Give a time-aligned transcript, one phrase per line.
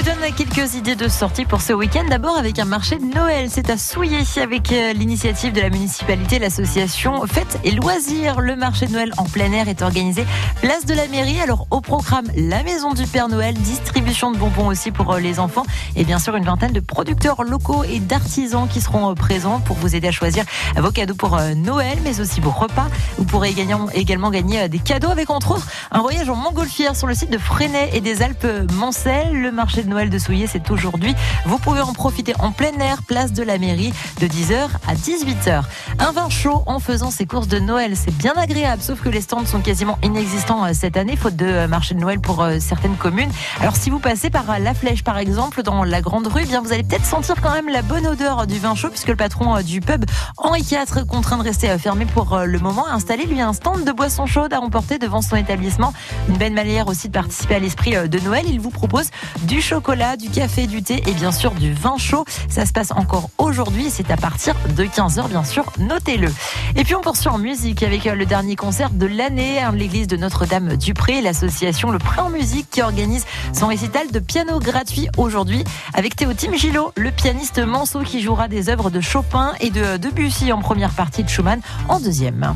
[0.00, 2.04] On vous donne quelques idées de sortie pour ce week-end.
[2.08, 3.48] D'abord avec un marché de Noël.
[3.50, 8.40] C'est à Souillé avec euh, l'initiative de la municipalité, l'association Fêtes et Loisirs.
[8.40, 10.24] Le marché de Noël en plein air est organisé
[10.62, 11.38] place de la mairie.
[11.42, 15.38] Alors au programme la maison du Père Noël, distribution de bonbons aussi pour euh, les
[15.38, 15.66] enfants
[15.96, 19.76] et bien sûr une vingtaine de producteurs locaux et d'artisans qui seront euh, présents pour
[19.76, 20.44] vous aider à choisir
[20.78, 22.88] vos cadeaux pour Noël, mais aussi vos repas.
[23.18, 23.50] Vous pourrez
[23.94, 27.38] également gagner des cadeaux avec entre autres un voyage en montgolfière sur le site de
[27.38, 29.32] Fresnay et des Alpes Mancelles.
[29.34, 31.16] Le marché de Noël de Souillé, c'est aujourd'hui.
[31.46, 35.62] Vous pouvez en profiter en plein air, place de la mairie, de 10h à 18h.
[35.98, 39.20] Un vin chaud en faisant ses courses de Noël, c'est bien agréable, sauf que les
[39.20, 42.58] stands sont quasiment inexistants euh, cette année, faute de euh, marché de Noël pour euh,
[42.60, 43.30] certaines communes.
[43.60, 46.60] Alors si vous passez par La Flèche, par exemple, dans la Grande Rue, eh bien
[46.60, 49.60] vous allez peut-être sentir quand même la bonne odeur du vin chaud, puisque le patron
[49.60, 50.04] du pub
[50.36, 53.90] Henri IV, contraint de rester fermé pour le moment, a installé lui un stand de
[53.90, 55.92] boissons chaudes à emporter devant son établissement.
[56.28, 58.44] Une belle manière aussi de participer à l'esprit de Noël.
[58.48, 59.10] Il vous propose
[59.42, 59.79] du chocolat,
[60.18, 62.24] du café, du thé et bien sûr du vin chaud.
[62.48, 66.28] Ça se passe encore aujourd'hui c'est à partir de 15h bien sûr, notez-le.
[66.76, 70.06] Et puis on poursuit en musique avec euh, le dernier concert de l'année à l'église
[70.06, 74.60] de Notre-Dame du Pré, l'association Le Pré en musique qui organise son récital de piano
[74.60, 79.70] gratuit aujourd'hui avec Théotime Gillot, le pianiste manceau qui jouera des œuvres de Chopin et
[79.70, 82.54] de Debussy en première partie de Schumann en deuxième.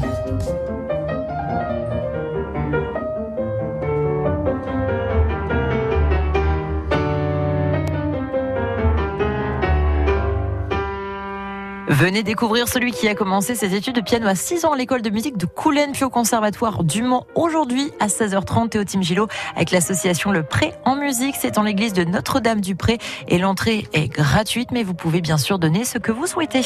[11.95, 15.01] Venez découvrir celui qui a commencé ses études de piano à 6 ans à l'école
[15.01, 15.47] de musique de
[16.03, 21.37] au conservatoire du Mans aujourd'hui à 16h30 Théo Gillot avec l'association Le Pré en musique.
[21.41, 25.85] C'est en l'église de Notre-Dame-du-Pré et l'entrée est gratuite mais vous pouvez bien sûr donner
[25.85, 26.63] ce que vous souhaitez.